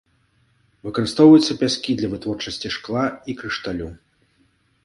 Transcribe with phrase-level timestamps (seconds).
[0.85, 3.03] Выкарыстоўваюцца пяскі для вытворчасці шкла
[3.33, 3.93] і крышталю.